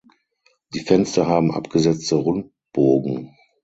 Die 0.73 0.79
Fenster 0.79 1.27
haben 1.27 1.51
abgesetzte 1.53 2.15
Rundbogen. 2.15 3.35